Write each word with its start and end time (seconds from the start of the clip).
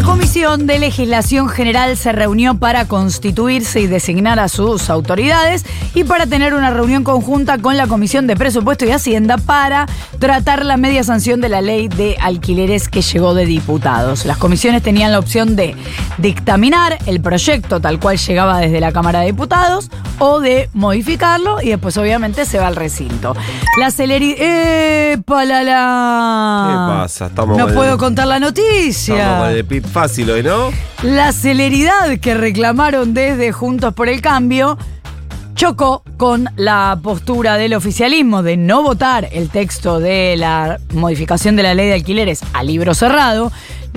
La 0.00 0.06
Comisión 0.06 0.66
de 0.66 0.78
Legislación 0.78 1.50
General 1.50 1.94
se 1.94 2.10
reunió 2.12 2.54
para 2.54 2.86
constituirse 2.86 3.82
y 3.82 3.86
designar 3.86 4.38
a 4.38 4.48
sus 4.48 4.88
autoridades 4.88 5.66
y 5.94 6.04
para 6.04 6.24
tener 6.26 6.54
una 6.54 6.70
reunión 6.70 7.04
conjunta 7.04 7.58
con 7.58 7.76
la 7.76 7.86
Comisión 7.86 8.26
de 8.26 8.34
Presupuesto 8.34 8.86
y 8.86 8.92
Hacienda 8.92 9.36
para 9.36 9.86
tratar 10.18 10.64
la 10.64 10.78
media 10.78 11.04
sanción 11.04 11.42
de 11.42 11.50
la 11.50 11.60
ley 11.60 11.88
de 11.88 12.16
alquileres 12.18 12.88
que 12.88 13.02
llegó 13.02 13.34
de 13.34 13.44
diputados. 13.44 14.24
Las 14.24 14.38
comisiones 14.38 14.82
tenían 14.82 15.12
la 15.12 15.18
opción 15.18 15.54
de 15.54 15.76
dictaminar 16.16 16.98
el 17.04 17.20
proyecto 17.20 17.78
tal 17.78 18.00
cual 18.00 18.16
llegaba 18.16 18.58
desde 18.58 18.80
la 18.80 18.92
Cámara 18.92 19.20
de 19.20 19.26
Diputados 19.26 19.90
o 20.18 20.40
de 20.40 20.70
modificarlo 20.72 21.60
y 21.60 21.68
después 21.68 21.98
obviamente 21.98 22.46
se 22.46 22.58
va 22.58 22.68
al 22.68 22.76
recinto. 22.76 23.36
La 23.78 23.90
celeridad... 23.90 24.38
¡Epa, 25.12 25.44
la, 25.44 25.62
la! 25.62 26.66
¿Qué 26.70 27.00
pasa? 27.02 27.26
Estamos 27.26 27.58
no 27.58 27.66
puedo 27.68 27.92
el- 27.92 27.98
contar 27.98 28.26
la 28.28 28.38
noticia. 28.40 29.14
Estamos 29.16 29.48
fácil 29.90 30.30
hoy, 30.30 30.42
¿no? 30.42 30.70
La 31.02 31.32
celeridad 31.32 32.18
que 32.20 32.34
reclamaron 32.34 33.14
desde 33.14 33.52
Juntos 33.52 33.92
por 33.94 34.08
el 34.08 34.20
Cambio 34.20 34.78
chocó 35.54 36.02
con 36.16 36.48
la 36.56 36.98
postura 37.02 37.56
del 37.56 37.74
oficialismo 37.74 38.42
de 38.42 38.56
no 38.56 38.82
votar 38.82 39.28
el 39.30 39.50
texto 39.50 40.00
de 40.00 40.36
la 40.36 40.78
modificación 40.94 41.54
de 41.54 41.62
la 41.62 41.74
ley 41.74 41.88
de 41.88 41.94
alquileres 41.94 42.40
a 42.54 42.62
libro 42.62 42.94
cerrado, 42.94 43.52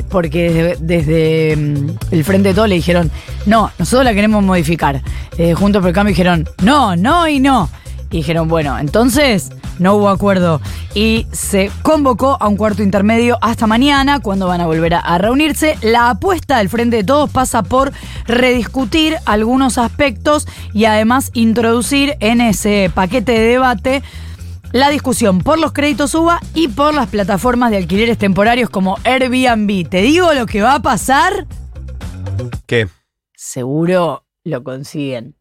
porque 0.09 0.75
desde, 0.79 1.55
mm, 1.55 1.89
el 2.11 2.23
Frente 2.25 2.53
de 2.53 2.67
le 2.67 2.75
dijeron, 2.75 3.09
no, 3.45 3.71
nosotros 3.79 4.03
la 4.03 4.13
queremos 4.13 4.43
modificar. 4.43 5.01
Eh, 5.37 5.53
Juntos 5.53 5.81
por 5.81 5.89
el 5.89 5.95
Cambio 5.95 6.11
dijeron, 6.11 6.49
no, 6.61 6.95
no 6.95 7.27
y 7.27 7.39
no. 7.39 7.69
Y 8.11 8.17
dijeron, 8.17 8.47
bueno, 8.47 8.77
entonces 8.77 9.49
no 9.79 9.95
hubo 9.95 10.09
acuerdo 10.09 10.61
y 10.93 11.27
se 11.31 11.71
convocó 11.81 12.37
a 12.39 12.47
un 12.47 12.57
cuarto 12.57 12.83
intermedio 12.83 13.37
hasta 13.41 13.67
mañana, 13.67 14.19
cuando 14.19 14.47
van 14.47 14.61
a 14.61 14.67
volver 14.67 14.93
a, 14.95 15.17
reunirse. 15.17 15.77
La 15.81 16.09
apuesta 16.09 16.57
del 16.57 16.69
Frente 16.69 16.97
de 16.97 17.03
Todos 17.03 17.29
pasa 17.29 17.63
por 17.63 17.91
rediscutir 18.25 19.17
algunos 19.25 19.77
aspectos 19.77 20.47
y 20.73 20.85
además 20.85 21.31
introducir 21.33 22.15
en 22.19 22.41
ese 22.41 22.91
paquete 22.93 23.31
de 23.33 23.47
debate 23.47 24.03
la 24.71 24.89
discusión 24.89 25.39
por 25.39 25.59
los 25.59 25.71
créditos 25.71 26.15
UBA 26.15 26.39
y 26.55 26.67
por 26.67 26.93
las 26.93 27.07
plataformas 27.07 27.71
de 27.71 27.77
alquileres 27.77 28.17
temporarios 28.17 28.69
como 28.69 28.97
Airbnb. 29.03 29.87
¿Te 29.87 30.01
digo 30.01 30.33
lo 30.33 30.45
que 30.45 30.61
va 30.61 30.75
a 30.75 30.81
pasar? 30.81 31.45
¿Qué? 32.65 32.87
Seguro 33.35 34.25
lo 34.43 34.63
consiguen. 34.63 35.35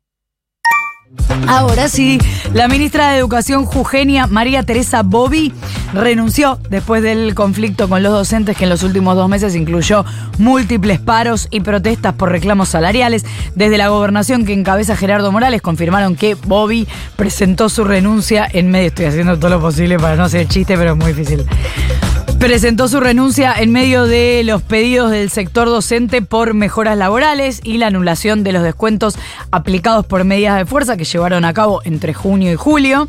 Ahora 1.46 1.88
sí, 1.88 2.18
la 2.52 2.68
ministra 2.68 3.10
de 3.10 3.18
Educación 3.18 3.64
Jugenia 3.64 4.26
María 4.26 4.62
Teresa 4.62 5.02
Bobby 5.02 5.52
renunció 5.92 6.58
después 6.70 7.02
del 7.02 7.34
conflicto 7.34 7.88
con 7.88 8.02
los 8.02 8.12
docentes 8.12 8.56
que 8.56 8.64
en 8.64 8.70
los 8.70 8.82
últimos 8.82 9.16
dos 9.16 9.28
meses 9.28 9.54
incluyó 9.54 10.04
múltiples 10.38 10.98
paros 10.98 11.48
y 11.50 11.60
protestas 11.60 12.14
por 12.14 12.30
reclamos 12.30 12.70
salariales. 12.70 13.24
Desde 13.54 13.78
la 13.78 13.88
gobernación 13.88 14.44
que 14.44 14.52
encabeza 14.52 14.96
Gerardo 14.96 15.32
Morales 15.32 15.62
confirmaron 15.62 16.16
que 16.16 16.34
Bobby 16.34 16.86
presentó 17.16 17.68
su 17.68 17.84
renuncia 17.84 18.48
en 18.50 18.70
medio. 18.70 18.88
Estoy 18.88 19.06
haciendo 19.06 19.38
todo 19.38 19.50
lo 19.50 19.60
posible 19.60 19.98
para 19.98 20.16
no 20.16 20.24
hacer 20.24 20.46
chiste, 20.48 20.76
pero 20.76 20.92
es 20.92 20.96
muy 20.96 21.12
difícil 21.12 21.46
presentó 22.42 22.88
su 22.88 22.98
renuncia 22.98 23.54
en 23.56 23.70
medio 23.70 24.04
de 24.04 24.42
los 24.44 24.62
pedidos 24.62 25.12
del 25.12 25.30
sector 25.30 25.68
docente 25.68 26.22
por 26.22 26.54
mejoras 26.54 26.98
laborales 26.98 27.60
y 27.62 27.78
la 27.78 27.86
anulación 27.86 28.42
de 28.42 28.50
los 28.50 28.64
descuentos 28.64 29.16
aplicados 29.52 30.04
por 30.06 30.24
medidas 30.24 30.58
de 30.58 30.66
fuerza 30.66 30.96
que 30.96 31.04
llevaron 31.04 31.44
a 31.44 31.54
cabo 31.54 31.82
entre 31.84 32.14
junio 32.14 32.50
y 32.50 32.56
julio. 32.56 33.06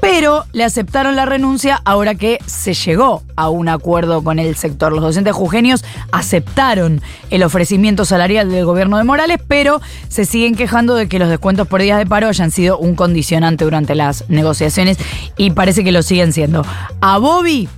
Pero 0.00 0.44
le 0.52 0.64
aceptaron 0.64 1.16
la 1.16 1.26
renuncia 1.26 1.80
ahora 1.84 2.14
que 2.14 2.38
se 2.46 2.74
llegó 2.74 3.22
a 3.34 3.48
un 3.48 3.68
acuerdo 3.68 4.22
con 4.22 4.38
el 4.38 4.56
sector. 4.56 4.92
Los 4.92 5.02
docentes 5.02 5.34
jujeños 5.34 5.84
aceptaron 6.12 7.00
el 7.30 7.42
ofrecimiento 7.42 8.04
salarial 8.04 8.50
del 8.50 8.64
gobierno 8.64 8.98
de 8.98 9.04
Morales, 9.04 9.40
pero 9.46 9.80
se 10.08 10.24
siguen 10.24 10.54
quejando 10.54 10.94
de 10.94 11.08
que 11.08 11.18
los 11.18 11.28
descuentos 11.28 11.66
por 11.66 11.82
días 11.82 11.98
de 11.98 12.06
paro 12.06 12.28
hayan 12.28 12.50
sido 12.50 12.78
un 12.78 12.94
condicionante 12.94 13.64
durante 13.64 13.94
las 13.94 14.28
negociaciones 14.28 14.98
y 15.36 15.50
parece 15.50 15.84
que 15.84 15.92
lo 15.92 16.02
siguen 16.02 16.32
siendo. 16.32 16.64
A 17.00 17.18
Bobby 17.18 17.68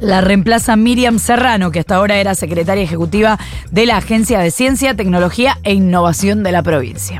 la 0.00 0.20
reemplaza 0.20 0.76
Miriam 0.76 1.18
Serrano, 1.18 1.70
que 1.70 1.80
hasta 1.80 1.96
ahora 1.96 2.18
era 2.18 2.34
secretaria 2.34 2.84
ejecutiva 2.84 3.38
de 3.70 3.86
la 3.86 3.96
Agencia 3.96 4.38
de 4.38 4.50
Ciencia, 4.50 4.94
Tecnología 4.94 5.58
e 5.64 5.74
Innovación 5.74 6.42
de 6.42 6.52
la 6.52 6.62
provincia. 6.62 7.18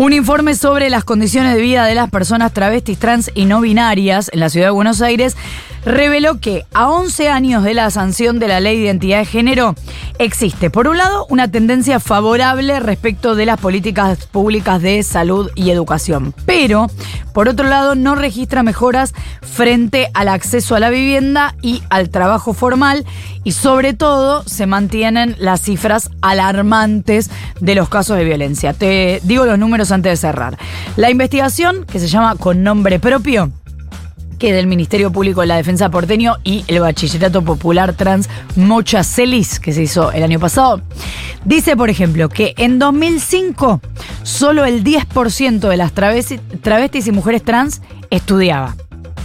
Un 0.00 0.14
informe 0.14 0.54
sobre 0.54 0.88
las 0.88 1.04
condiciones 1.04 1.54
de 1.54 1.60
vida 1.60 1.84
de 1.84 1.94
las 1.94 2.08
personas 2.08 2.54
travestis, 2.54 2.98
trans 2.98 3.30
y 3.34 3.44
no 3.44 3.60
binarias 3.60 4.30
en 4.32 4.40
la 4.40 4.48
ciudad 4.48 4.68
de 4.68 4.70
Buenos 4.70 5.02
Aires 5.02 5.36
reveló 5.84 6.40
que 6.40 6.66
a 6.72 6.88
11 6.90 7.28
años 7.28 7.64
de 7.64 7.74
la 7.74 7.90
sanción 7.90 8.38
de 8.38 8.48
la 8.48 8.60
ley 8.60 8.76
de 8.76 8.84
identidad 8.84 9.18
de 9.18 9.24
género 9.24 9.74
existe, 10.18 10.70
por 10.70 10.88
un 10.88 10.98
lado, 10.98 11.26
una 11.30 11.50
tendencia 11.50 12.00
favorable 12.00 12.80
respecto 12.80 13.34
de 13.34 13.46
las 13.46 13.60
políticas 13.60 14.26
públicas 14.26 14.82
de 14.82 15.02
salud 15.02 15.50
y 15.54 15.70
educación, 15.70 16.34
pero, 16.46 16.88
por 17.32 17.48
otro 17.48 17.68
lado, 17.68 17.94
no 17.94 18.14
registra 18.14 18.62
mejoras 18.62 19.14
frente 19.40 20.10
al 20.14 20.28
acceso 20.28 20.74
a 20.74 20.80
la 20.80 20.90
vivienda 20.90 21.54
y 21.62 21.82
al 21.90 22.10
trabajo 22.10 22.52
formal 22.52 23.06
y, 23.44 23.52
sobre 23.52 23.94
todo, 23.94 24.42
se 24.44 24.66
mantienen 24.66 25.36
las 25.38 25.62
cifras 25.62 26.10
alarmantes 26.20 27.30
de 27.60 27.74
los 27.74 27.88
casos 27.88 28.16
de 28.16 28.24
violencia. 28.24 28.74
Te 28.74 29.20
digo 29.24 29.46
los 29.46 29.58
números 29.58 29.90
antes 29.92 30.12
de 30.12 30.16
cerrar. 30.16 30.58
La 30.96 31.10
investigación, 31.10 31.84
que 31.86 32.00
se 32.00 32.08
llama 32.08 32.36
Con 32.36 32.62
Nombre 32.62 32.98
Propio, 32.98 33.50
que 34.40 34.52
del 34.54 34.66
Ministerio 34.66 35.12
Público 35.12 35.42
de 35.42 35.46
la 35.48 35.56
Defensa 35.56 35.90
porteño 35.90 36.36
y 36.42 36.64
el 36.66 36.80
Bachillerato 36.80 37.42
Popular 37.42 37.92
Trans 37.92 38.28
Mocha 38.56 39.04
Celis, 39.04 39.60
que 39.60 39.72
se 39.72 39.82
hizo 39.82 40.10
el 40.12 40.22
año 40.24 40.40
pasado. 40.40 40.80
Dice, 41.44 41.76
por 41.76 41.90
ejemplo, 41.90 42.28
que 42.30 42.54
en 42.56 42.78
2005 42.78 43.80
solo 44.22 44.64
el 44.64 44.82
10% 44.82 45.68
de 45.68 45.76
las 45.76 45.94
travesti- 45.94 46.40
travestis 46.62 47.06
y 47.06 47.12
mujeres 47.12 47.44
trans 47.44 47.82
estudiaba. 48.08 48.74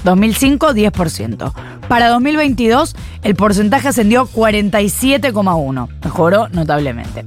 2005, 0.03 0.73
10%. 0.73 1.53
Para 1.87 2.09
2022, 2.09 2.95
el 3.23 3.35
porcentaje 3.35 3.87
ascendió 3.87 4.27
47,1%. 4.27 5.87
Mejoró 6.03 6.49
notablemente. 6.49 7.23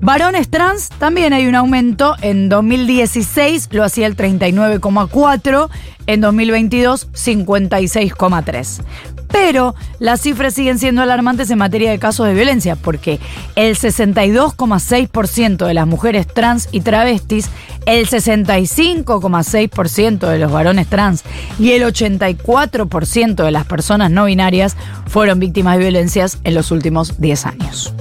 Varones 0.00 0.48
trans 0.48 0.88
también 0.90 1.32
hay 1.32 1.46
un 1.46 1.54
aumento. 1.54 2.16
En 2.20 2.48
2016 2.48 3.68
lo 3.72 3.84
hacía 3.84 4.06
el 4.06 4.16
39,4, 4.16 5.68
en 6.06 6.20
2022 6.20 7.10
56,3. 7.12 8.82
Pero 9.28 9.74
las 9.98 10.20
cifras 10.20 10.52
siguen 10.54 10.78
siendo 10.78 11.02
alarmantes 11.02 11.50
en 11.50 11.58
materia 11.58 11.90
de 11.90 11.98
casos 11.98 12.26
de 12.26 12.34
violencia, 12.34 12.76
porque 12.76 13.18
el 13.56 13.76
62,6% 13.76 15.66
de 15.66 15.74
las 15.74 15.88
mujeres 15.88 16.28
trans 16.28 16.68
y 16.70 16.82
travestis, 16.82 17.50
el 17.86 18.06
65,6% 18.06 20.28
de 20.28 20.38
los 20.38 20.52
varones 20.52 20.86
trans 20.86 21.24
y 21.58 21.72
el 21.72 21.82
84% 21.82 23.44
de 23.44 23.50
las 23.50 23.66
personas 23.66 24.12
no 24.12 24.26
binarias 24.26 24.76
fueron 25.06 25.40
víctimas 25.40 25.78
de 25.78 25.82
violencias 25.82 26.38
en 26.44 26.54
los 26.54 26.70
últimos 26.70 27.20
10 27.20 27.46
años. 27.46 27.92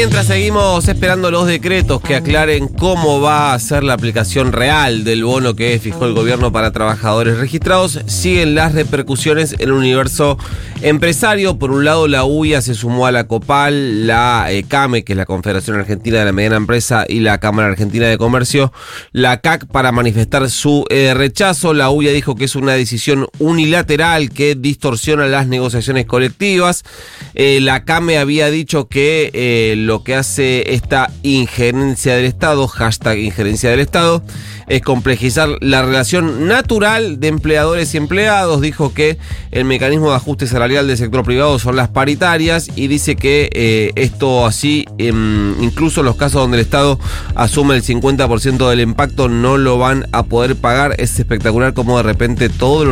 Mientras 0.00 0.28
seguimos 0.28 0.88
esperando 0.88 1.30
los 1.30 1.46
decretos 1.46 2.00
que 2.00 2.14
aclaren 2.14 2.68
cómo 2.68 3.20
va 3.20 3.52
a 3.52 3.58
ser 3.58 3.84
la 3.84 3.92
aplicación 3.92 4.50
real 4.50 5.04
del 5.04 5.24
bono 5.24 5.54
que 5.54 5.78
fijó 5.78 6.06
el 6.06 6.14
gobierno 6.14 6.50
para 6.50 6.72
trabajadores 6.72 7.36
registrados, 7.36 8.00
siguen 8.06 8.54
las 8.54 8.72
repercusiones 8.72 9.52
en 9.52 9.60
el 9.60 9.72
universo 9.72 10.38
empresario. 10.80 11.58
Por 11.58 11.70
un 11.70 11.84
lado, 11.84 12.08
la 12.08 12.24
UIA 12.24 12.62
se 12.62 12.72
sumó 12.72 13.06
a 13.06 13.12
la 13.12 13.24
COPAL, 13.24 14.06
la 14.06 14.46
eh, 14.50 14.64
CAME, 14.66 15.04
que 15.04 15.12
es 15.12 15.18
la 15.18 15.26
Confederación 15.26 15.78
Argentina 15.78 16.20
de 16.20 16.24
la 16.24 16.32
Mediana 16.32 16.56
Empresa, 16.56 17.04
y 17.06 17.20
la 17.20 17.36
Cámara 17.36 17.68
Argentina 17.68 18.06
de 18.06 18.16
Comercio, 18.16 18.72
la 19.12 19.42
CAC, 19.42 19.66
para 19.66 19.92
manifestar 19.92 20.48
su 20.48 20.86
eh, 20.88 21.12
rechazo. 21.12 21.74
La 21.74 21.90
UIA 21.90 22.12
dijo 22.12 22.36
que 22.36 22.46
es 22.46 22.56
una 22.56 22.72
decisión 22.72 23.26
unilateral 23.38 24.30
que 24.30 24.54
distorsiona 24.54 25.26
las 25.26 25.46
negociaciones 25.46 26.06
colectivas. 26.06 26.84
Eh, 27.34 27.60
la 27.60 27.84
CAME 27.84 28.16
había 28.16 28.50
dicho 28.50 28.88
que 28.88 29.30
lo 29.90 30.04
que 30.04 30.14
hace 30.14 30.72
esta 30.72 31.10
injerencia 31.24 32.14
del 32.14 32.26
Estado, 32.26 32.68
hashtag 32.68 33.18
injerencia 33.18 33.70
del 33.70 33.80
Estado, 33.80 34.22
es 34.70 34.82
complejizar 34.82 35.48
la 35.60 35.82
relación 35.82 36.46
natural 36.46 37.18
de 37.18 37.28
empleadores 37.28 37.92
y 37.92 37.96
empleados. 37.96 38.60
Dijo 38.60 38.94
que 38.94 39.18
el 39.50 39.64
mecanismo 39.64 40.10
de 40.10 40.16
ajuste 40.16 40.46
salarial 40.46 40.86
del 40.86 40.96
sector 40.96 41.24
privado 41.24 41.58
son 41.58 41.74
las 41.74 41.88
paritarias 41.88 42.68
y 42.76 42.86
dice 42.86 43.16
que 43.16 43.50
eh, 43.52 43.90
esto 43.96 44.46
así, 44.46 44.86
em, 44.98 45.60
incluso 45.60 46.04
los 46.04 46.14
casos 46.14 46.40
donde 46.40 46.58
el 46.58 46.62
Estado 46.62 47.00
asume 47.34 47.74
el 47.74 47.82
50% 47.82 48.70
del 48.70 48.80
impacto, 48.80 49.28
no 49.28 49.58
lo 49.58 49.76
van 49.76 50.06
a 50.12 50.22
poder 50.22 50.54
pagar. 50.54 50.94
Es 50.98 51.18
espectacular 51.18 51.74
como 51.74 51.96
de 51.96 52.04
repente 52.04 52.48
todos 52.48 52.86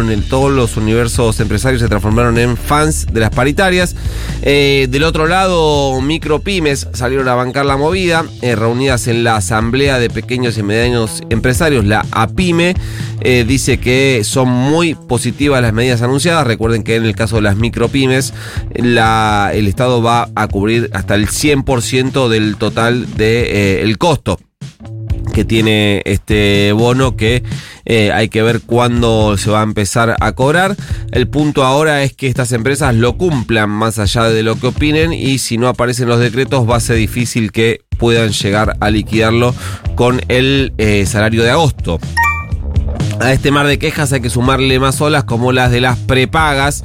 los 0.53 0.77
universos 0.77 1.39
empresarios 1.39 1.81
se 1.81 1.89
transformaron 1.89 2.39
en 2.39 2.57
fans 2.57 3.07
de 3.13 3.21
las 3.21 3.31
paritarias. 3.31 3.95
Eh, 4.43 4.89
del 4.91 5.05
otro 5.05 5.29
lado, 5.29 6.01
micropymes 6.01 6.89
salieron 6.93 7.29
a 7.29 7.37
bancar 7.37 7.67
la 7.67 7.77
movida, 7.77 8.25
eh, 8.43 8.57
reunidas 8.57 9.07
en 9.07 9.23
la 9.23 9.37
Asamblea 9.37 10.01
de 10.01 10.11
Pequeños 10.11 10.59
y 10.59 10.65
Medianos 10.65 11.23
Empresarios, 11.31 11.68
la 11.71 12.05
APIME. 12.11 12.75
Eh, 13.21 13.45
dice 13.47 13.79
que 13.79 14.23
son 14.25 14.49
muy 14.49 14.95
positivas 14.95 15.61
las 15.63 15.73
medidas 15.73 16.03
anunciadas. 16.03 16.47
Recuerden 16.47 16.83
que 16.83 16.97
en 16.97 17.05
el 17.05 17.15
caso 17.15 17.37
de 17.37 17.43
las 17.43 17.57
micropymes, 17.57 18.33
la, 18.75 19.51
el 19.53 19.67
Estado 19.67 20.03
va 20.03 20.29
a 20.35 20.49
cubrir 20.49 20.91
hasta 20.93 21.15
el 21.15 21.29
100% 21.29 22.29
del 22.29 22.57
total 22.57 23.17
del 23.17 23.99
costo 23.99 24.39
que 25.39 25.45
tiene 25.45 26.03
este 26.05 26.73
bono 26.73 27.15
que 27.15 27.45
eh, 27.85 28.11
hay 28.11 28.29
que 28.29 28.43
ver 28.43 28.61
cuándo 28.61 29.37
se 29.37 29.51
va 29.51 29.61
a 29.61 29.63
empezar 29.63 30.17
a 30.19 30.33
cobrar. 30.33 30.75
El 31.13 31.29
punto 31.29 31.63
ahora 31.63 32.03
es 32.03 32.13
que 32.13 32.27
estas 32.27 32.51
empresas 32.51 32.93
lo 32.97 33.17
cumplan 33.17 33.71
más 33.71 34.01
allá 34.01 34.25
de 34.25 34.43
lo 34.43 34.59
que 34.59 34.67
opinen 34.67 35.13
y 35.13 35.39
si 35.39 35.57
no 35.57 35.69
aparecen 35.69 36.09
los 36.09 36.19
decretos 36.19 36.69
va 36.69 36.75
a 36.75 36.81
ser 36.81 36.97
difícil 36.97 37.53
que 37.53 37.83
puedan 37.99 38.31
llegar 38.31 38.77
a 38.81 38.91
liquidarlo 38.91 39.55
con 39.95 40.21
el 40.27 40.73
eh, 40.77 41.07
salario 41.07 41.45
de 41.45 41.51
agosto. 41.51 42.01
A 43.21 43.33
este 43.33 43.53
mar 43.53 43.69
de 43.69 43.79
quejas 43.79 44.13
hay 44.13 44.21
que 44.21 44.31
sumarle 44.31 44.81
más 44.81 45.01
olas 45.01 45.23
como 45.23 45.53
las 45.53 45.71
de 45.71 45.81
las 45.81 45.99
prepagas. 45.99 46.83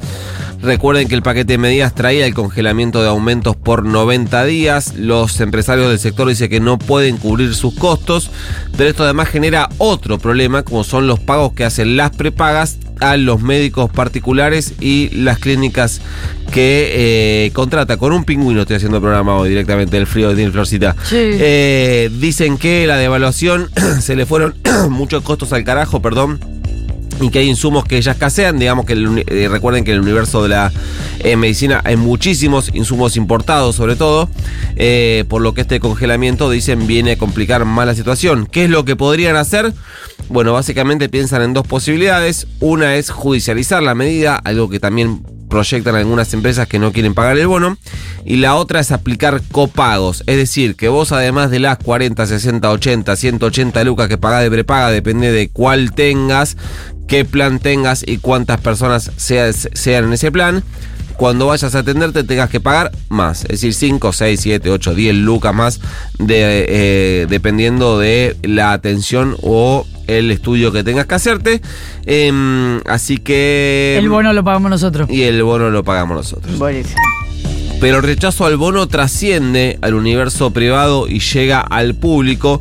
Recuerden 0.64 1.08
que 1.08 1.14
el 1.14 1.22
paquete 1.22 1.52
de 1.52 1.58
medidas 1.58 1.94
traía 1.94 2.24
el 2.24 2.32
congelamiento 2.32 3.02
de 3.02 3.08
aumentos 3.08 3.54
por 3.54 3.84
90 3.84 4.46
días. 4.46 4.94
Los 4.96 5.38
empresarios 5.40 5.90
del 5.90 5.98
sector 5.98 6.26
dicen 6.26 6.48
que 6.48 6.58
no 6.58 6.78
pueden 6.78 7.18
cubrir 7.18 7.54
sus 7.54 7.74
costos, 7.74 8.30
pero 8.74 8.88
esto 8.88 9.04
además 9.04 9.28
genera 9.28 9.68
otro 9.76 10.18
problema, 10.18 10.62
como 10.62 10.82
son 10.82 11.06
los 11.06 11.20
pagos 11.20 11.52
que 11.52 11.66
hacen 11.66 11.98
las 11.98 12.12
prepagas 12.12 12.78
a 13.00 13.18
los 13.18 13.42
médicos 13.42 13.90
particulares 13.90 14.72
y 14.80 15.10
las 15.10 15.38
clínicas 15.38 16.00
que 16.50 17.46
eh, 17.46 17.50
contrata 17.52 17.98
con 17.98 18.14
un 18.14 18.24
pingüino. 18.24 18.62
Estoy 18.62 18.76
haciendo 18.76 18.96
el 18.96 19.02
programa 19.02 19.36
hoy 19.36 19.50
directamente 19.50 19.98
del 19.98 20.06
frío 20.06 20.34
de 20.34 20.50
Florcita. 20.50 20.96
Eh, 21.12 22.10
dicen 22.18 22.56
que 22.56 22.86
la 22.86 22.96
devaluación 22.96 23.68
se 24.00 24.16
le 24.16 24.24
fueron 24.24 24.54
muchos 24.88 25.22
costos 25.22 25.52
al 25.52 25.62
carajo, 25.62 26.00
perdón 26.00 26.53
y 27.20 27.30
que 27.30 27.40
hay 27.40 27.48
insumos 27.48 27.84
que 27.84 28.00
ya 28.00 28.12
escasean. 28.12 28.58
Digamos 28.58 28.86
que 28.86 28.94
eh, 29.26 29.48
recuerden 29.48 29.84
que 29.84 29.92
en 29.92 29.98
el 29.98 30.02
universo 30.02 30.42
de 30.42 30.50
la 30.50 30.72
eh, 31.20 31.36
medicina 31.36 31.80
hay 31.84 31.96
muchísimos 31.96 32.70
insumos 32.74 33.16
importados, 33.16 33.76
sobre 33.76 33.96
todo, 33.96 34.28
eh, 34.76 35.24
por 35.28 35.42
lo 35.42 35.54
que 35.54 35.62
este 35.62 35.80
congelamiento, 35.80 36.50
dicen, 36.50 36.86
viene 36.86 37.12
a 37.12 37.18
complicar 37.18 37.64
más 37.64 37.86
la 37.86 37.94
situación. 37.94 38.46
¿Qué 38.46 38.64
es 38.64 38.70
lo 38.70 38.84
que 38.84 38.96
podrían 38.96 39.36
hacer? 39.36 39.72
Bueno, 40.28 40.52
básicamente 40.52 41.08
piensan 41.08 41.42
en 41.42 41.52
dos 41.52 41.66
posibilidades. 41.66 42.46
Una 42.60 42.96
es 42.96 43.10
judicializar 43.10 43.82
la 43.82 43.94
medida, 43.94 44.36
algo 44.36 44.68
que 44.68 44.80
también 44.80 45.22
proyectan 45.54 45.94
algunas 45.94 46.34
empresas 46.34 46.66
que 46.66 46.80
no 46.80 46.92
quieren 46.92 47.14
pagar 47.14 47.38
el 47.38 47.46
bono. 47.46 47.78
Y 48.24 48.38
la 48.38 48.56
otra 48.56 48.80
es 48.80 48.90
aplicar 48.90 49.40
copagos. 49.52 50.24
Es 50.26 50.36
decir, 50.36 50.74
que 50.74 50.88
vos 50.88 51.12
además 51.12 51.52
de 51.52 51.60
las 51.60 51.78
40, 51.78 52.26
60, 52.26 52.68
80, 52.68 53.14
180 53.14 53.84
lucas 53.84 54.08
que 54.08 54.18
pagás 54.18 54.42
de 54.42 54.50
prepaga, 54.50 54.90
depende 54.90 55.30
de 55.30 55.48
cuál 55.50 55.92
tengas, 55.92 56.56
qué 57.06 57.24
plan 57.24 57.60
tengas 57.60 58.02
y 58.04 58.18
cuántas 58.18 58.60
personas 58.60 59.12
sean 59.16 60.04
en 60.04 60.12
ese 60.12 60.32
plan. 60.32 60.64
Cuando 61.16 61.46
vayas 61.46 61.76
a 61.76 61.78
atenderte 61.78 62.24
tengas 62.24 62.50
que 62.50 62.58
pagar 62.58 62.90
más, 63.08 63.42
es 63.42 63.60
decir, 63.60 63.74
5, 63.74 64.12
6, 64.12 64.40
7, 64.40 64.70
8, 64.70 64.94
10 64.96 65.14
lucas 65.14 65.54
más, 65.54 65.80
eh, 66.28 67.26
dependiendo 67.30 68.00
de 68.00 68.36
la 68.42 68.72
atención 68.72 69.36
o 69.40 69.86
el 70.06 70.30
estudio 70.30 70.72
que 70.72 70.84
tengas 70.84 71.06
que 71.06 71.14
hacerte. 71.14 71.60
Em, 72.06 72.80
así 72.86 73.18
que... 73.18 73.96
El 73.98 74.08
bono 74.08 74.32
lo 74.32 74.44
pagamos 74.44 74.70
nosotros. 74.70 75.08
Y 75.10 75.22
el 75.22 75.42
bono 75.42 75.70
lo 75.70 75.84
pagamos 75.84 76.16
nosotros. 76.16 76.58
Buenísimo. 76.58 77.00
Pero 77.80 77.98
el 77.98 78.02
rechazo 78.02 78.46
al 78.46 78.56
bono 78.56 78.86
trasciende 78.86 79.78
al 79.82 79.94
universo 79.94 80.50
privado 80.52 81.06
y 81.08 81.20
llega 81.20 81.60
al 81.60 81.94
público. 81.94 82.60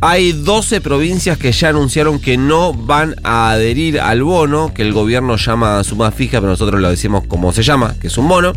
Hay 0.00 0.32
12 0.32 0.80
provincias 0.80 1.38
que 1.38 1.52
ya 1.52 1.70
anunciaron 1.70 2.20
que 2.20 2.36
no 2.36 2.74
van 2.74 3.14
a 3.22 3.50
adherir 3.50 4.00
al 4.00 4.22
bono, 4.22 4.74
que 4.74 4.82
el 4.82 4.92
gobierno 4.92 5.36
llama 5.36 5.82
suma 5.84 6.10
fija, 6.10 6.38
pero 6.40 6.50
nosotros 6.50 6.80
lo 6.80 6.90
decimos 6.90 7.24
como 7.26 7.52
se 7.52 7.62
llama, 7.62 7.94
que 8.00 8.08
es 8.08 8.18
un 8.18 8.28
bono. 8.28 8.52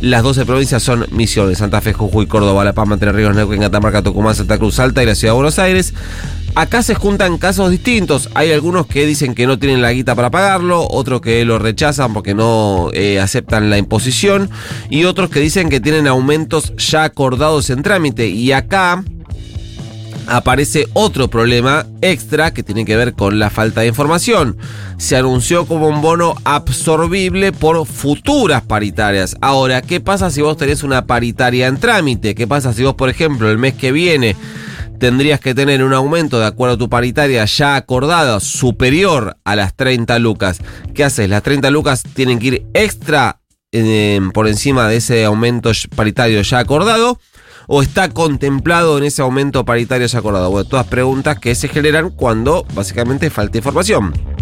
Las 0.00 0.22
12 0.22 0.44
provincias 0.44 0.82
son 0.82 1.06
Misiones, 1.10 1.58
Santa 1.58 1.80
Fe, 1.80 1.92
Jujuy, 1.92 2.26
Córdoba, 2.26 2.64
La 2.64 2.72
Pampa, 2.72 2.94
Entre 2.94 3.10
Ríos, 3.12 3.34
Neuquén, 3.34 3.60
Catamarca, 3.60 4.02
Tucumán, 4.02 4.34
Santa 4.34 4.58
Cruz, 4.58 4.74
Salta 4.74 5.02
y 5.02 5.06
la 5.06 5.14
Ciudad 5.14 5.32
de 5.32 5.36
Buenos 5.36 5.58
Aires. 5.58 5.94
Acá 6.56 6.84
se 6.84 6.94
juntan 6.94 7.38
casos 7.38 7.72
distintos. 7.72 8.30
Hay 8.34 8.52
algunos 8.52 8.86
que 8.86 9.06
dicen 9.06 9.34
que 9.34 9.44
no 9.44 9.58
tienen 9.58 9.82
la 9.82 9.92
guita 9.92 10.14
para 10.14 10.30
pagarlo, 10.30 10.86
otros 10.88 11.20
que 11.20 11.44
lo 11.44 11.58
rechazan 11.58 12.12
porque 12.12 12.32
no 12.32 12.90
eh, 12.92 13.18
aceptan 13.18 13.70
la 13.70 13.78
imposición 13.78 14.48
y 14.88 15.04
otros 15.04 15.30
que 15.30 15.40
dicen 15.40 15.68
que 15.68 15.80
tienen 15.80 16.06
aumentos 16.06 16.72
ya 16.76 17.02
acordados 17.02 17.70
en 17.70 17.82
trámite. 17.82 18.28
Y 18.28 18.52
acá 18.52 19.02
aparece 20.28 20.86
otro 20.92 21.26
problema 21.26 21.86
extra 22.00 22.54
que 22.54 22.62
tiene 22.62 22.84
que 22.84 22.96
ver 22.96 23.14
con 23.14 23.40
la 23.40 23.50
falta 23.50 23.80
de 23.80 23.88
información. 23.88 24.56
Se 24.96 25.16
anunció 25.16 25.66
como 25.66 25.88
un 25.88 26.00
bono 26.00 26.36
absorbible 26.44 27.50
por 27.50 27.84
futuras 27.84 28.62
paritarias. 28.62 29.36
Ahora, 29.40 29.82
¿qué 29.82 29.98
pasa 30.00 30.30
si 30.30 30.40
vos 30.40 30.56
tenés 30.56 30.84
una 30.84 31.04
paritaria 31.04 31.66
en 31.66 31.78
trámite? 31.78 32.36
¿Qué 32.36 32.46
pasa 32.46 32.72
si 32.72 32.84
vos, 32.84 32.94
por 32.94 33.08
ejemplo, 33.10 33.50
el 33.50 33.58
mes 33.58 33.74
que 33.74 33.90
viene 33.90 34.36
tendrías 34.98 35.40
que 35.40 35.54
tener 35.54 35.82
un 35.82 35.92
aumento 35.92 36.38
de 36.38 36.46
acuerdo 36.46 36.74
a 36.74 36.78
tu 36.78 36.88
paritaria 36.88 37.44
ya 37.44 37.76
acordada 37.76 38.40
superior 38.40 39.36
a 39.44 39.56
las 39.56 39.74
30 39.74 40.18
lucas? 40.18 40.60
¿Qué 40.94 41.04
haces? 41.04 41.28
Las 41.28 41.42
30 41.42 41.70
lucas 41.70 42.02
tienen 42.14 42.38
que 42.38 42.46
ir 42.46 42.66
extra 42.74 43.40
eh, 43.72 44.20
por 44.32 44.46
encima 44.46 44.88
de 44.88 44.96
ese 44.96 45.24
aumento 45.24 45.72
paritario 45.96 46.40
ya 46.42 46.58
acordado 46.58 47.18
o 47.66 47.82
está 47.82 48.08
contemplado 48.10 48.98
en 48.98 49.04
ese 49.04 49.22
aumento 49.22 49.64
paritario 49.64 50.06
ya 50.06 50.18
acordado? 50.18 50.50
Bueno, 50.50 50.68
todas 50.68 50.86
preguntas 50.86 51.38
que 51.38 51.54
se 51.54 51.68
generan 51.68 52.10
cuando 52.10 52.66
básicamente 52.74 53.30
falta 53.30 53.58
información. 53.58 54.33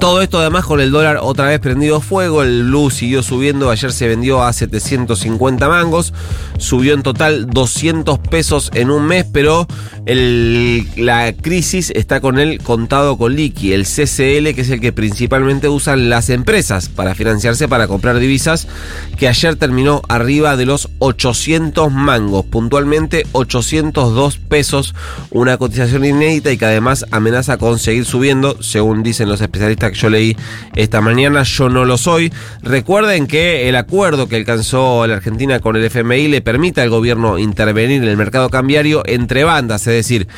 Todo 0.00 0.20
esto 0.20 0.38
además 0.38 0.66
con 0.66 0.80
el 0.80 0.90
dólar 0.90 1.18
otra 1.22 1.46
vez 1.46 1.58
prendido 1.58 2.00
fuego, 2.00 2.42
el 2.42 2.64
blue 2.64 2.90
siguió 2.90 3.22
subiendo, 3.22 3.70
ayer 3.70 3.92
se 3.92 4.06
vendió 4.06 4.42
a 4.42 4.52
750 4.52 5.68
mangos, 5.68 6.12
subió 6.58 6.92
en 6.92 7.02
total 7.02 7.46
200 7.46 8.18
pesos 8.18 8.70
en 8.74 8.90
un 8.90 9.06
mes, 9.06 9.24
pero 9.32 9.66
la 10.04 11.32
crisis 11.32 11.90
está 11.96 12.20
con 12.20 12.38
el 12.38 12.60
contado 12.62 13.16
con 13.16 13.34
liqui, 13.34 13.72
el 13.72 13.84
CCL, 13.84 14.54
que 14.54 14.60
es 14.60 14.70
el 14.70 14.80
que 14.80 14.92
principalmente 14.92 15.68
usan 15.68 16.10
las 16.10 16.28
empresas 16.28 16.88
para 16.88 17.14
financiarse, 17.14 17.66
para 17.66 17.88
comprar 17.88 18.18
divisas, 18.18 18.68
que 19.16 19.28
ayer 19.28 19.56
terminó 19.56 20.02
arriba 20.08 20.56
de 20.56 20.66
los 20.66 20.90
800 20.98 21.90
mangos, 21.90 22.44
puntualmente 22.44 23.26
802 23.32 24.38
pesos, 24.38 24.94
una 25.30 25.56
cotización 25.56 26.04
inédita 26.04 26.52
y 26.52 26.58
que 26.58 26.66
además 26.66 27.06
amenaza 27.10 27.56
con 27.56 27.78
seguir 27.78 28.04
subiendo, 28.04 28.62
según 28.62 29.02
dicen 29.02 29.28
los 29.28 29.40
especialistas 29.40 29.86
yo 29.96 30.10
leí 30.10 30.36
esta 30.74 31.00
mañana, 31.00 31.42
yo 31.42 31.68
no 31.68 31.84
lo 31.84 31.98
soy. 31.98 32.32
Recuerden 32.62 33.26
que 33.26 33.68
el 33.68 33.76
acuerdo 33.76 34.28
que 34.28 34.36
alcanzó 34.36 35.06
la 35.06 35.14
Argentina 35.14 35.60
con 35.60 35.76
el 35.76 35.84
FMI 35.84 36.28
le 36.28 36.40
permite 36.40 36.80
al 36.80 36.90
gobierno 36.90 37.38
intervenir 37.38 38.02
en 38.02 38.08
el 38.08 38.16
mercado 38.16 38.50
cambiario 38.50 39.02
entre 39.06 39.44
bandas, 39.44 39.86
es 39.86 39.94
decir, 39.94 40.28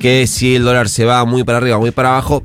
que 0.00 0.26
si 0.26 0.56
el 0.56 0.64
dólar 0.64 0.88
se 0.88 1.04
va 1.04 1.24
muy 1.24 1.44
para 1.44 1.58
arriba, 1.58 1.78
muy 1.78 1.90
para 1.90 2.10
abajo, 2.10 2.42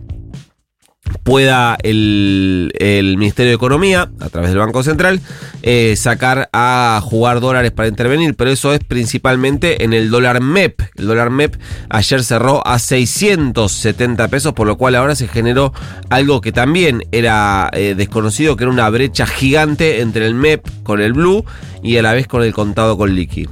pueda 1.24 1.78
el, 1.84 2.72
Ministerio 3.18 3.52
de 3.52 3.56
Economía, 3.56 4.10
a 4.20 4.30
través 4.30 4.50
del 4.50 4.60
Banco 4.60 4.84
Central, 4.84 5.22
eh, 5.62 5.96
sacar 5.98 6.50
a 6.54 7.00
jugar 7.04 7.40
dólares 7.40 7.72
para 7.72 7.88
intervenir, 7.88 8.36
pero 8.36 8.50
eso 8.52 8.74
es 8.74 8.80
principalmente 8.80 9.84
en 9.84 9.94
el 9.94 10.10
dólar 10.10 10.42
MEP. 10.42 10.82
El 10.96 11.08
dólar 11.08 11.30
MEP 11.30 11.56
ayer 11.90 12.24
cerró 12.24 12.66
a 12.66 12.80
670 12.80 14.28
pesos, 14.28 14.54
por 14.54 14.68
lo 14.68 14.78
cual 14.78 14.96
ahora 14.96 15.16
se 15.16 15.28
generó 15.28 15.74
algo 16.10 16.42
que 16.42 16.52
también 16.52 17.04
era 17.12 17.70
eh, 17.74 17.96
desconocido, 17.96 18.56
que 18.56 18.64
era 18.64 18.72
una 18.72 18.90
brecha 18.90 19.26
gigante 19.26 20.02
entre 20.02 20.26
el 20.26 20.34
MEP 20.34 20.66
con 20.84 21.02
el 21.02 21.14
Blue 21.14 21.46
y 21.82 21.98
a 21.98 22.02
la 22.02 22.14
vez 22.14 22.28
con 22.28 22.44
el 22.44 22.54
contado 22.54 22.98
con 22.98 23.14
liqui. 23.14 23.48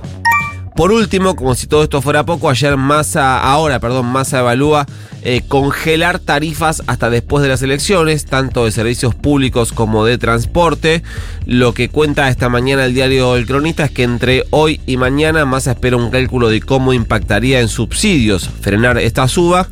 Por 0.75 0.91
último, 0.91 1.35
como 1.35 1.53
si 1.53 1.67
todo 1.67 1.83
esto 1.83 2.01
fuera 2.01 2.25
poco, 2.25 2.49
ayer 2.49 2.77
Massa, 2.77 3.39
ahora, 3.39 3.79
perdón, 3.79 4.05
Massa 4.07 4.39
evalúa 4.39 4.85
eh, 5.23 5.41
congelar 5.47 6.19
tarifas 6.19 6.81
hasta 6.87 7.09
después 7.09 7.43
de 7.43 7.49
las 7.49 7.61
elecciones, 7.61 8.25
tanto 8.25 8.65
de 8.65 8.71
servicios 8.71 9.13
públicos 9.13 9.73
como 9.73 10.05
de 10.05 10.17
transporte. 10.17 11.03
Lo 11.45 11.73
que 11.73 11.89
cuenta 11.89 12.29
esta 12.29 12.49
mañana 12.49 12.85
el 12.85 12.93
diario 12.93 13.35
El 13.35 13.45
Cronista 13.45 13.85
es 13.85 13.91
que 13.91 14.03
entre 14.03 14.45
hoy 14.49 14.81
y 14.87 14.97
mañana 14.97 15.45
Massa 15.45 15.71
espera 15.71 15.97
un 15.97 16.09
cálculo 16.09 16.49
de 16.49 16.61
cómo 16.61 16.93
impactaría 16.93 17.59
en 17.59 17.67
subsidios 17.67 18.49
frenar 18.61 18.97
esta 18.97 19.27
suba 19.27 19.67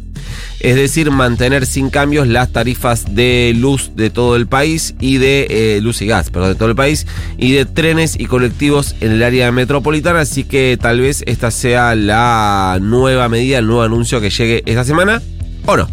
es 0.60 0.76
decir, 0.76 1.12
mantener 1.12 1.66
sin 1.66 1.90
cambios 1.90 2.28
las 2.28 2.50
tarifas 2.50 3.16
de 3.16 3.54
luz 3.56 3.92
de 3.96 4.10
todo 4.10 4.36
el 4.36 4.48
país 4.48 4.96
y 5.00 5.18
de 5.18 5.48
eh, 5.50 5.82
luz 5.82 6.02
y 6.02 6.08
gas, 6.08 6.30
perdón, 6.30 6.50
de 6.50 6.56
todo 6.56 6.70
el 6.70 6.76
país 6.76 7.08
y 7.38 7.54
de 7.54 7.66
trenes 7.66 8.20
y 8.20 8.26
colectivos 8.26 8.96
en 9.02 9.12
el 9.12 9.24
área 9.24 9.52
metropolitana, 9.52 10.22
así 10.22 10.44
que 10.44 10.78
tal 10.80 11.00
vez 11.02 11.24
esta 11.26 11.52
sea 11.52 11.96
la 11.96 12.78
nueva 12.82 13.30
medida, 13.30 13.60
el 13.60 13.68
nuevo 13.68 13.84
anuncio 13.84 14.22
que 14.22 14.30
llegue 14.30 14.64
esta 14.66 14.84
semana 14.84 15.22
o 15.66 15.78
no. 15.78 15.88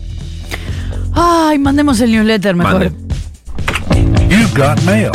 Ay, 1.12 1.58
mandemos 1.58 2.00
el 2.00 2.12
newsletter 2.12 2.54
mejor. 2.54 2.72
Mande. 2.72 3.06
You've 4.28 4.54
got 4.54 4.82
mail. 4.84 5.10